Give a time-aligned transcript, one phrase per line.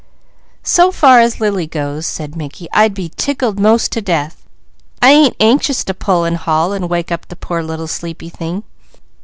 [0.63, 4.47] "So far as Lily goes," said Mickey, "I'd be tickled 'most to death.
[4.99, 8.63] I ain't anxious to pull and haul, and wake up the poor, little sleepy thing.